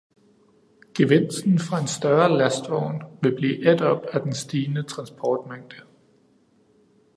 [0.99, 5.75] Gevinsten fra en større lastvogn vil blive ædt op af den stigende transportmængde.